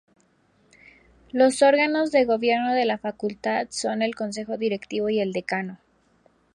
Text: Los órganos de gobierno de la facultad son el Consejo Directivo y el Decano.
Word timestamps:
Los 1.31 1.61
órganos 1.61 2.11
de 2.11 2.25
gobierno 2.25 2.73
de 2.73 2.85
la 2.85 2.97
facultad 2.97 3.67
son 3.69 4.01
el 4.01 4.15
Consejo 4.15 4.57
Directivo 4.57 5.09
y 5.09 5.19
el 5.19 5.31
Decano. 5.31 5.77